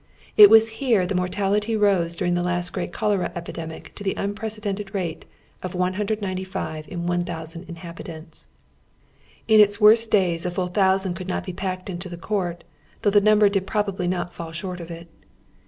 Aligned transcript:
It 0.35 0.49
was 0.49 0.67
here 0.81 1.05
the 1.05 1.13
mortality 1.13 1.77
rose 1.77 2.17
during 2.17 2.33
the 2.33 2.41
last 2.41 2.73
great 2.73 2.91
cholera 2.91 3.31
epidemic 3.35 3.93
to 3.93 4.03
the 4.03 4.15
unpre 4.15 4.49
cedented 4.49 4.95
rate 4.95 5.25
of 5.61 5.75
195 5.75 6.87
in 6.87 7.05
1,000 7.05 7.69
inhabitants. 7.69 8.47
In 9.47 9.59
its 9.61 9.79
worst 9.79 10.09
days 10.09 10.43
a 10.43 10.49
full 10.49 10.71
tiiousand 10.71 11.13
coufd 11.13 11.27
not 11.27 11.43
be 11.45 11.53
packed 11.53 11.87
into 11.87 12.09
the 12.09 12.17
court, 12.17 12.63
though 13.03 13.11
the 13.11 13.21
nnmber 13.21 13.51
did 13.51 13.67
probably 13.67 14.07
not 14.07 14.33
fall 14.33 14.47
far 14.47 14.53
short 14.55 14.79
of 14.79 14.89
it. 14.89 15.07